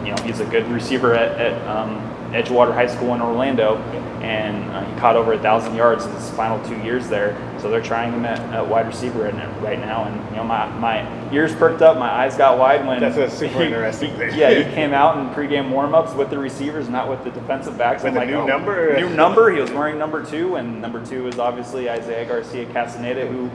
you 0.05 0.15
know 0.15 0.21
he's 0.23 0.39
a 0.39 0.45
good 0.45 0.65
receiver 0.67 1.13
at, 1.13 1.39
at 1.39 1.67
um, 1.67 1.99
Edgewater 2.31 2.73
High 2.73 2.87
School 2.87 3.13
in 3.13 3.21
Orlando, 3.21 3.77
and 4.21 4.63
uh, 4.71 4.85
he 4.85 4.99
caught 4.99 5.15
over 5.15 5.33
a 5.33 5.39
thousand 5.39 5.75
yards 5.75 6.05
in 6.05 6.11
his 6.13 6.29
final 6.31 6.63
two 6.67 6.77
years 6.81 7.07
there. 7.09 7.35
So 7.61 7.69
they're 7.69 7.81
trying 7.81 8.11
him 8.11 8.25
at, 8.25 8.39
at 8.53 8.67
wide 8.67 8.87
receiver 8.87 9.23
right 9.23 9.79
now, 9.79 10.05
and 10.05 10.29
you 10.31 10.37
know 10.37 10.43
my, 10.43 10.67
my 10.79 11.31
ears 11.31 11.53
perked 11.53 11.83
up, 11.83 11.97
my 11.97 12.09
eyes 12.09 12.35
got 12.35 12.57
wide 12.57 12.87
when 12.87 12.99
that's 12.99 13.17
a 13.17 13.29
super 13.37 13.59
he, 13.59 13.65
interesting 13.65 14.15
thing. 14.17 14.37
yeah, 14.37 14.51
he 14.51 14.63
came 14.73 14.93
out 14.93 15.17
in 15.17 15.29
pregame 15.35 15.69
warmups 15.69 16.15
with 16.15 16.31
the 16.31 16.39
receivers, 16.39 16.89
not 16.89 17.07
with 17.07 17.23
the 17.23 17.29
defensive 17.29 17.77
backs. 17.77 18.03
With 18.03 18.15
a 18.15 18.17
like, 18.17 18.29
new 18.29 18.37
oh, 18.37 18.47
number, 18.47 18.99
new 18.99 19.09
number. 19.11 19.51
He 19.51 19.61
was 19.61 19.69
wearing 19.71 19.99
number 19.99 20.25
two, 20.25 20.55
and 20.55 20.81
number 20.81 21.05
two 21.05 21.27
is 21.27 21.37
obviously 21.37 21.89
Isaiah 21.89 22.25
Garcia 22.25 22.65
Castaneda, 22.73 23.27
who 23.27 23.49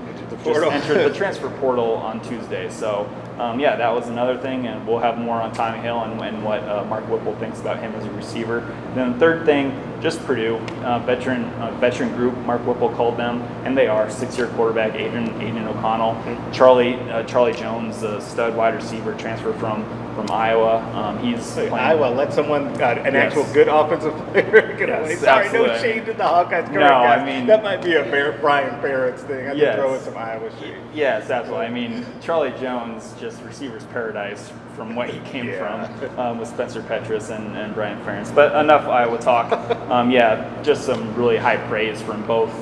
just 0.44 0.62
entered 0.62 1.10
the 1.10 1.14
transfer 1.16 1.50
portal 1.58 1.94
on 1.94 2.20
Tuesday. 2.22 2.70
So 2.70 3.10
um, 3.38 3.60
yeah, 3.60 3.76
that 3.76 3.92
was 3.92 4.08
another 4.08 4.38
thing, 4.38 4.66
and 4.66 4.86
we'll 4.86 4.98
have 4.98 5.18
more 5.18 5.40
on 5.40 5.52
Tommy 5.52 5.78
Hill 5.80 6.00
and, 6.02 6.20
and 6.22 6.44
what 6.44 6.62
uh, 6.62 6.84
Mark 6.84 7.04
Whipple 7.08 7.34
thinks 7.36 7.60
about 7.60 7.80
him 7.80 7.94
as 7.94 8.04
a 8.04 8.10
receiver. 8.12 8.60
Then 8.96 9.12
the 9.12 9.18
third 9.18 9.44
thing, 9.44 9.78
just 10.00 10.24
Purdue, 10.24 10.56
uh, 10.84 10.98
veteran 11.00 11.44
uh, 11.54 11.70
veteran 11.78 12.14
group. 12.14 12.36
Mark 12.38 12.64
Whipple 12.66 12.90
called 12.90 13.16
them, 13.16 13.42
and 13.64 13.76
they 13.76 13.88
are 13.88 14.08
six-year 14.10 14.48
quarterback 14.48 14.94
Aidan 14.94 15.28
Aidan 15.40 15.66
O'Connell, 15.68 16.14
mm-hmm. 16.14 16.52
Charlie 16.52 16.94
uh, 17.10 17.22
Charlie 17.24 17.52
Jones, 17.52 18.00
the 18.00 18.20
stud 18.20 18.56
wide 18.56 18.74
receiver, 18.74 19.14
transfer 19.14 19.52
from 19.54 19.84
from 20.14 20.30
Iowa. 20.30 20.78
Um, 20.94 21.18
he's 21.18 21.52
playing, 21.52 21.72
Iowa. 21.72 22.14
Let 22.14 22.32
someone 22.32 22.68
uh, 22.80 23.02
an 23.04 23.14
yes. 23.14 23.26
actual 23.26 23.52
good 23.52 23.68
offensive 23.68 24.14
player 24.28 24.76
get 24.78 24.88
yes, 24.88 25.00
away. 25.00 25.16
Sorry, 25.16 25.44
absolutely. 25.46 25.74
no 25.74 25.80
shade 25.80 26.06
to 26.06 26.12
the 26.12 26.24
Hawkeyes. 26.24 26.72
No, 26.72 26.80
guys. 26.80 27.20
I 27.20 27.24
mean 27.24 27.46
that 27.46 27.62
might 27.62 27.82
be 27.82 27.94
a 27.94 28.02
Bear, 28.02 28.32
Brian 28.32 28.80
Ferentz 28.80 29.20
thing. 29.20 29.48
I 29.48 29.52
yes. 29.52 29.76
throw 29.76 29.94
in 29.94 30.00
some 30.00 30.16
Iowa 30.16 30.50
shade. 30.58 30.76
Yes, 30.94 31.30
absolutely. 31.30 31.66
I 31.66 31.70
mean 31.70 32.06
Charlie 32.20 32.54
Jones, 32.58 33.14
just 33.20 33.42
receivers 33.42 33.84
paradise 33.86 34.52
from 34.76 34.94
what 34.94 35.08
he 35.08 35.18
came 35.20 35.48
yeah. 35.48 35.88
from 35.88 36.18
um, 36.18 36.38
with 36.38 36.48
Spencer 36.48 36.82
Petras 36.82 37.34
and, 37.34 37.56
and 37.56 37.74
Brian 37.74 37.98
Ferentz. 38.04 38.32
But 38.32 38.54
enough 38.54 38.86
Iowa 38.86 39.18
talk. 39.18 39.46
Um, 39.86 40.10
yeah, 40.10 40.60
just 40.64 40.84
some 40.84 41.14
really 41.14 41.36
high 41.36 41.58
praise 41.68 42.02
from 42.02 42.26
both 42.26 42.52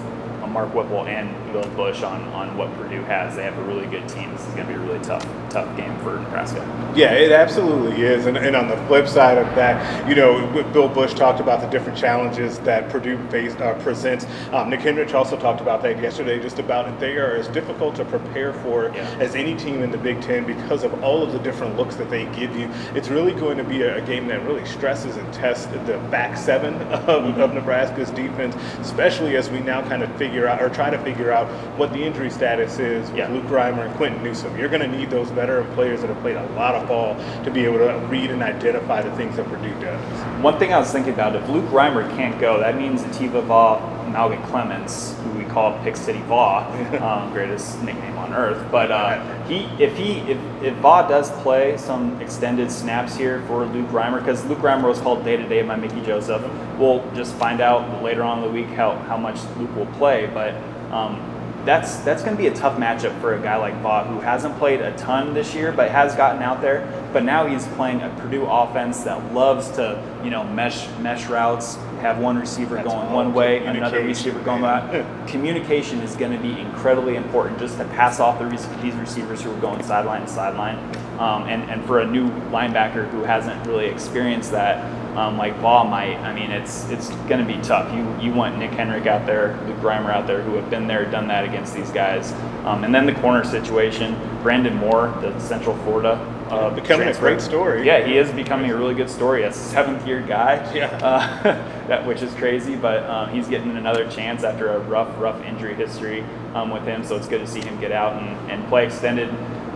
Mark 0.46 0.74
Whipple 0.74 1.06
and 1.06 1.52
Bill 1.52 1.68
Busch 1.70 2.02
on, 2.02 2.22
on 2.28 2.56
what 2.56 2.72
Purdue 2.74 3.02
has. 3.04 3.36
They 3.36 3.44
have 3.44 3.58
a 3.58 3.62
really 3.62 3.86
good 3.86 4.08
team. 4.08 4.30
This 4.32 4.46
is 4.46 4.54
going 4.54 4.66
to 4.66 4.72
be 4.72 4.78
a 4.78 4.82
really 4.82 5.02
tough 5.04 5.26
tough 5.54 5.76
game 5.76 5.96
for 6.00 6.18
Nebraska. 6.18 6.58
Yeah, 6.96 7.12
it 7.12 7.30
absolutely 7.30 8.02
is. 8.02 8.26
And, 8.26 8.36
and 8.36 8.56
on 8.56 8.66
the 8.66 8.76
flip 8.88 9.06
side 9.06 9.38
of 9.38 9.46
that, 9.54 10.08
you 10.08 10.16
know, 10.16 10.46
Bill 10.72 10.88
Busch 10.88 11.14
talked 11.14 11.38
about 11.38 11.60
the 11.60 11.68
different 11.68 11.96
challenges 11.96 12.58
that 12.60 12.88
Purdue 12.90 13.16
face, 13.28 13.54
uh, 13.56 13.74
presents. 13.80 14.26
Um, 14.52 14.68
Nick 14.68 14.80
Henrich 14.80 15.14
also 15.14 15.36
talked 15.36 15.60
about 15.60 15.80
that 15.82 16.02
yesterday, 16.02 16.40
just 16.40 16.58
about 16.58 16.98
they 16.98 17.16
are 17.16 17.36
as 17.36 17.46
difficult 17.48 17.94
to 17.96 18.04
prepare 18.04 18.52
for 18.52 18.90
yeah. 18.94 19.16
as 19.20 19.36
any 19.36 19.54
team 19.54 19.82
in 19.82 19.92
the 19.92 19.98
Big 19.98 20.20
Ten 20.20 20.44
because 20.44 20.82
of 20.82 21.04
all 21.04 21.22
of 21.22 21.32
the 21.32 21.38
different 21.38 21.76
looks 21.76 21.94
that 21.96 22.10
they 22.10 22.24
give 22.36 22.56
you. 22.56 22.68
It's 22.94 23.08
really 23.08 23.32
going 23.32 23.56
to 23.58 23.64
be 23.64 23.82
a, 23.82 23.98
a 23.98 24.00
game 24.06 24.26
that 24.28 24.44
really 24.44 24.64
stresses 24.64 25.16
and 25.16 25.32
tests 25.32 25.66
the 25.66 25.98
back 26.10 26.36
seven 26.36 26.74
of, 26.92 27.04
mm-hmm. 27.06 27.40
of 27.40 27.54
Nebraska's 27.54 28.10
defense, 28.10 28.56
especially 28.80 29.36
as 29.36 29.50
we 29.50 29.60
now 29.60 29.82
kind 29.82 30.02
of 30.02 30.14
figure 30.16 30.33
out 30.42 30.60
or 30.60 30.68
try 30.68 30.90
to 30.90 30.98
figure 30.98 31.32
out 31.32 31.46
what 31.78 31.92
the 31.92 32.02
injury 32.02 32.30
status 32.30 32.78
is 32.78 33.08
with 33.10 33.18
yeah. 33.18 33.28
Luke 33.28 33.44
Reimer 33.44 33.86
and 33.86 33.94
Quinton 33.96 34.22
Newsome. 34.22 34.56
You're 34.58 34.68
going 34.68 34.82
to 34.82 34.88
need 34.88 35.10
those 35.10 35.30
veteran 35.30 35.72
players 35.74 36.00
that 36.00 36.08
have 36.08 36.20
played 36.20 36.36
a 36.36 36.46
lot 36.52 36.74
of 36.74 36.88
ball 36.88 37.14
to 37.44 37.50
be 37.50 37.64
able 37.64 37.78
to 37.78 37.94
read 38.08 38.30
and 38.30 38.42
identify 38.42 39.02
the 39.02 39.14
things 39.16 39.36
that 39.36 39.46
Purdue 39.46 39.74
does. 39.80 40.42
One 40.42 40.58
thing 40.58 40.72
I 40.72 40.78
was 40.78 40.90
thinking 40.90 41.14
about, 41.14 41.36
if 41.36 41.48
Luke 41.48 41.66
Reimer 41.66 42.08
can't 42.16 42.38
go, 42.40 42.58
that 42.58 42.76
means 42.76 43.02
Eteva 43.02 43.46
Mauga 43.46 43.93
Mauga-Clements, 44.08 45.14
who 45.22 45.30
we 45.38 45.44
call 45.44 45.78
Pick 45.82 45.96
City 45.96 46.20
Mauga, 46.20 47.00
um, 47.02 47.32
greatest 47.32 47.82
nickname 47.82 48.16
on 48.18 48.32
earth. 48.32 48.66
But 48.70 48.90
uh, 48.90 49.44
he, 49.44 49.64
if 49.82 49.96
he, 49.96 50.18
if, 50.30 50.38
if 50.62 50.74
Mauga 50.82 51.08
does 51.08 51.30
play 51.42 51.76
some 51.76 52.20
extended 52.20 52.70
snaps 52.70 53.16
here 53.16 53.42
for 53.46 53.64
Luke 53.66 53.88
Reimer, 53.88 54.18
because 54.18 54.44
Luke 54.46 54.58
Reimer 54.58 54.88
was 54.88 55.00
called 55.00 55.24
day 55.24 55.36
to 55.36 55.48
day 55.48 55.62
by 55.62 55.76
Mickey 55.76 56.02
Joseph, 56.02 56.42
we'll 56.78 57.04
just 57.14 57.34
find 57.34 57.60
out 57.60 58.02
later 58.02 58.22
on 58.22 58.38
in 58.38 58.44
the 58.44 58.50
week 58.50 58.68
how, 58.68 58.96
how 58.96 59.16
much 59.16 59.38
Luke 59.56 59.74
will 59.76 59.86
play. 59.86 60.30
But 60.32 60.54
um, 60.92 61.30
that's 61.64 61.96
that's 61.98 62.22
going 62.22 62.36
to 62.36 62.40
be 62.40 62.48
a 62.48 62.54
tough 62.54 62.78
matchup 62.78 63.18
for 63.20 63.34
a 63.34 63.40
guy 63.40 63.56
like 63.56 63.74
Mauga, 63.82 64.08
who 64.08 64.20
hasn't 64.20 64.56
played 64.58 64.80
a 64.80 64.96
ton 64.96 65.34
this 65.34 65.54
year, 65.54 65.72
but 65.72 65.90
has 65.90 66.14
gotten 66.14 66.42
out 66.42 66.60
there. 66.60 66.86
But 67.12 67.24
now 67.24 67.46
he's 67.46 67.66
playing 67.68 68.02
a 68.02 68.10
Purdue 68.20 68.44
offense 68.44 69.02
that 69.04 69.32
loves 69.32 69.70
to, 69.72 70.02
you 70.22 70.30
know, 70.30 70.44
mesh 70.44 70.86
mesh 70.98 71.26
routes, 71.26 71.76
have 72.04 72.18
one 72.18 72.36
receiver 72.38 72.74
That's 72.74 72.86
going 72.86 73.10
one 73.10 73.32
way, 73.32 73.64
and 73.64 73.78
another 73.78 74.04
receiver 74.04 74.38
going 74.40 74.60
that. 74.60 75.26
Communication 75.26 76.00
is 76.00 76.14
going 76.16 76.32
to 76.32 76.38
be 76.38 76.60
incredibly 76.60 77.16
important 77.16 77.58
just 77.58 77.78
to 77.78 77.84
pass 77.86 78.20
off 78.20 78.38
the 78.38 78.44
rec- 78.44 78.82
these 78.82 78.94
receivers 78.96 79.40
who 79.40 79.50
are 79.50 79.60
going 79.60 79.82
sideline 79.82 80.20
to 80.20 80.28
sideline. 80.28 80.76
Um, 81.18 81.44
and, 81.44 81.62
and 81.70 81.82
for 81.86 82.00
a 82.00 82.06
new 82.06 82.28
linebacker 82.50 83.08
who 83.08 83.22
hasn't 83.22 83.66
really 83.66 83.86
experienced 83.86 84.50
that, 84.50 84.84
um, 85.16 85.38
like 85.38 85.54
Mauga 85.60 85.88
might, 85.88 86.18
I 86.18 86.34
mean, 86.34 86.50
it's 86.50 86.90
it's 86.90 87.08
going 87.28 87.40
to 87.40 87.46
be 87.46 87.58
tough. 87.62 87.90
You 87.94 88.04
you 88.20 88.34
want 88.34 88.58
Nick 88.58 88.72
Henrich 88.72 89.06
out 89.06 89.24
there, 89.24 89.58
Luke 89.66 89.78
Reimer 89.78 90.10
out 90.10 90.26
there, 90.26 90.42
who 90.42 90.56
have 90.56 90.68
been 90.68 90.86
there, 90.86 91.10
done 91.10 91.28
that 91.28 91.44
against 91.44 91.74
these 91.74 91.90
guys. 91.90 92.32
Um, 92.66 92.84
and 92.84 92.94
then 92.94 93.06
the 93.06 93.14
corner 93.14 93.44
situation, 93.44 94.14
Brandon 94.42 94.76
Moore, 94.76 95.16
the 95.22 95.38
Central 95.38 95.74
Florida. 95.78 96.18
Uh, 96.54 96.70
Becoming 96.70 97.08
a 97.08 97.18
great 97.18 97.40
story. 97.40 97.84
Yeah, 97.84 98.04
he 98.06 98.16
is 98.16 98.30
becoming 98.30 98.70
a 98.70 98.76
really 98.76 98.94
good 98.94 99.10
story. 99.10 99.42
A 99.42 99.52
seventh 99.52 100.06
year 100.06 100.20
guy, 100.20 100.54
Yeah. 100.74 100.86
uh, 101.02 101.42
that, 101.88 102.06
which 102.06 102.22
is 102.22 102.32
crazy, 102.34 102.76
but 102.76 103.02
um, 103.10 103.30
he's 103.30 103.48
getting 103.48 103.76
another 103.76 104.08
chance 104.08 104.44
after 104.44 104.68
a 104.68 104.78
rough, 104.78 105.08
rough 105.20 105.42
injury 105.44 105.74
history 105.74 106.22
um, 106.54 106.70
with 106.70 106.84
him. 106.84 107.04
So 107.04 107.16
it's 107.16 107.26
good 107.28 107.40
to 107.40 107.46
see 107.46 107.60
him 107.60 107.78
get 107.80 107.90
out 107.92 108.22
and, 108.22 108.50
and 108.50 108.66
play 108.68 108.86
extended 108.86 109.28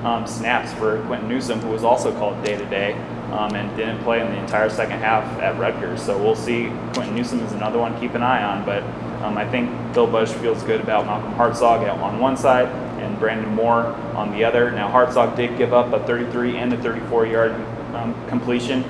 um, 0.05 0.27
snaps 0.27 0.73
for 0.75 1.03
Quinton 1.07 1.29
Newsome, 1.29 1.59
who 1.61 1.71
was 1.71 1.83
also 1.83 2.13
called 2.17 2.43
day 2.45 2.57
to 2.57 2.65
day 2.67 2.93
um, 3.33 3.55
and 3.57 3.77
didn't 3.77 3.99
play 4.05 4.21
in 4.21 4.29
the 4.29 4.39
entire 4.39 4.71
second 4.71 5.01
half 5.01 5.25
at 5.41 5.59
Rutgers. 5.59 6.01
So 6.01 6.17
we'll 6.17 6.37
see. 6.37 6.69
Quinton 6.95 7.17
Newsome 7.17 7.41
is 7.41 7.53
another 7.53 7.79
one 7.81 7.93
to 7.95 7.99
keep 8.01 8.15
an 8.15 8.23
eye 8.23 8.45
on, 8.45 8.65
but 8.65 8.85
um, 9.25 9.37
I 9.37 9.49
think 9.51 9.69
Bill 9.95 10.07
Bush 10.07 10.31
feels 10.31 10.63
good 10.63 10.81
about 10.81 11.07
Malcolm 11.07 11.35
Hartzog 11.35 11.93
on 12.01 12.21
one 12.21 12.37
side 12.37 12.69
and 12.99 13.19
Brandon 13.19 13.55
Moore 13.55 13.87
on 14.15 14.33
the 14.33 14.45
other. 14.45 14.71
Now 14.71 14.91
Hartzog 14.91 15.37
did 15.37 15.57
give 15.59 15.73
up 15.73 15.93
a 15.93 16.05
33 16.07 16.57
and 16.57 16.73
a 16.73 16.83
34 16.83 17.27
yard 17.27 17.53
um, 17.95 18.15
completion. 18.29 18.85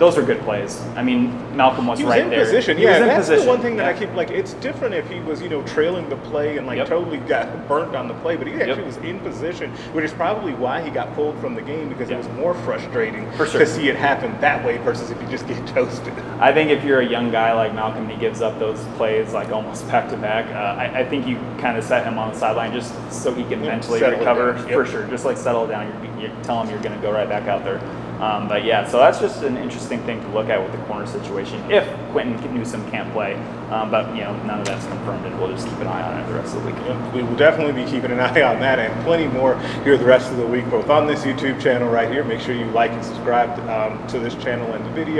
Those 0.00 0.16
are 0.16 0.22
good 0.22 0.40
plays. 0.40 0.80
I 0.96 1.02
mean, 1.02 1.28
Malcolm 1.54 1.86
was, 1.86 1.98
He 1.98 2.06
was 2.06 2.12
right 2.14 2.24
in 2.24 2.30
there. 2.30 2.42
position. 2.42 2.78
He 2.78 2.84
yeah, 2.84 2.92
was 2.92 3.00
in 3.02 3.06
that's 3.08 3.28
position. 3.28 3.44
the 3.44 3.50
one 3.52 3.60
thing 3.60 3.76
that 3.76 3.84
I 3.84 3.92
keep 3.92 4.10
like. 4.14 4.30
It's 4.30 4.54
different 4.54 4.94
if 4.94 5.06
he 5.10 5.20
was, 5.20 5.42
you 5.42 5.50
know, 5.50 5.62
trailing 5.64 6.08
the 6.08 6.16
play 6.16 6.56
and 6.56 6.66
like 6.66 6.78
Yep. 6.78 6.88
totally 6.88 7.18
got 7.18 7.68
burnt 7.68 7.94
on 7.94 8.08
the 8.08 8.14
play, 8.14 8.34
but 8.34 8.46
he 8.46 8.54
actually 8.54 8.78
Yep. 8.78 8.86
was 8.86 8.96
in 8.96 9.18
position, 9.20 9.70
which 9.92 10.06
is 10.06 10.12
probably 10.14 10.54
why 10.54 10.80
he 10.80 10.88
got 10.88 11.14
pulled 11.14 11.38
from 11.38 11.54
the 11.54 11.60
game 11.60 11.90
because 11.90 12.08
Yeah. 12.08 12.14
it 12.16 12.18
was 12.20 12.28
more 12.38 12.54
frustrating 12.54 13.30
For 13.32 13.44
sure. 13.44 13.60
to 13.60 13.66
see 13.66 13.90
it 13.90 13.96
happen 13.96 14.34
that 14.40 14.64
way 14.64 14.78
versus 14.78 15.10
if 15.10 15.20
you 15.20 15.28
just 15.28 15.46
get 15.46 15.66
toasted. 15.74 16.14
I 16.40 16.50
think 16.50 16.70
if 16.70 16.82
you're 16.82 17.00
a 17.00 17.06
young 17.06 17.30
guy 17.30 17.52
like 17.52 17.74
Malcolm, 17.74 18.08
he 18.08 18.16
gives 18.16 18.40
up 18.40 18.58
those 18.58 18.80
plays 18.96 19.34
like 19.34 19.52
almost 19.52 19.86
back 19.88 20.08
to 20.08 20.16
back. 20.16 20.46
Uh, 20.46 20.80
I, 20.98 21.04
think 21.04 21.26
you 21.26 21.36
kind 21.58 21.76
of 21.76 21.84
set 21.84 22.04
him 22.06 22.18
on 22.18 22.32
the 22.32 22.38
sideline 22.38 22.72
just 22.72 22.90
so 23.12 23.34
he 23.34 23.42
can 23.44 23.62
Yeah, 23.62 23.72
mentally 23.72 24.00
recover 24.00 24.54
for 24.56 24.86
sure. 24.86 25.02
Just 25.08 25.26
like 25.26 25.36
settle 25.36 25.66
down. 25.66 25.92
You, 26.18 26.22
you 26.22 26.30
tell 26.42 26.62
him 26.62 26.70
you're 26.70 26.80
going 26.82 26.96
to 26.98 27.02
go 27.02 27.12
right 27.12 27.28
back 27.28 27.48
out 27.48 27.64
there. 27.64 27.82
Um, 28.20 28.48
but 28.48 28.64
yeah, 28.64 28.86
so 28.86 28.98
that's 28.98 29.18
just 29.18 29.42
an 29.42 29.56
interesting 29.56 29.98
thing 30.02 30.20
to 30.20 30.28
look 30.28 30.50
at 30.50 30.62
with 30.62 30.72
the 30.72 30.86
corner 30.86 31.06
situation. 31.06 31.58
If 31.70 31.88
Quinton 32.10 32.54
Newsome 32.54 32.88
can't 32.90 33.10
play, 33.12 33.34
um, 33.70 33.90
but 33.90 34.14
you 34.14 34.22
know 34.22 34.36
none 34.44 34.60
of 34.60 34.66
that's 34.66 34.86
confirmed, 34.86 35.24
and 35.24 35.40
we'll 35.40 35.50
just 35.50 35.66
keep 35.66 35.78
an 35.78 35.86
eye 35.86 36.02
on 36.02 36.20
it 36.20 36.26
the 36.26 36.34
rest 36.34 36.54
of 36.54 36.62
the 36.62 36.70
week. 36.70 36.76
Yeah, 36.84 37.14
We 37.14 37.22
will 37.22 37.36
definitely 37.36 37.82
be 37.82 37.90
keeping 37.90 38.10
an 38.10 38.20
eye 38.20 38.42
on 38.42 38.60
that 38.60 38.78
and 38.78 39.04
plenty 39.04 39.26
more 39.26 39.58
here 39.84 39.96
the 39.96 40.04
rest 40.04 40.30
of 40.30 40.36
the 40.36 40.46
week, 40.46 40.68
both 40.68 40.90
on 40.90 41.06
this 41.06 41.24
YouTube 41.24 41.60
channel 41.62 41.88
right 41.88 42.10
here. 42.10 42.22
Make 42.22 42.40
sure 42.40 42.54
you 42.54 42.66
like 42.66 42.90
and 42.90 43.02
subscribe 43.02 43.58
um, 43.70 44.06
to 44.08 44.18
this 44.18 44.34
channel 44.34 44.70
and 44.74 44.84
the 44.84 44.90
video. 44.90 45.18